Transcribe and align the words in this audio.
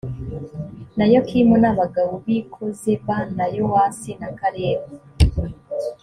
na 0.97 1.05
yokimu 1.13 1.55
n 1.59 1.65
abagabo 1.71 2.11
b 2.23 2.25
i 2.37 2.39
kozeba 2.53 3.15
na 3.37 3.45
yowasi 3.55 4.11
na 4.21 4.29
kalebu 4.39 4.93